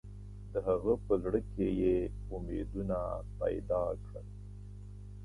[0.51, 1.97] د هغه په زړه کې یې
[2.35, 2.97] امیدونه
[3.39, 4.27] پیدا کړل.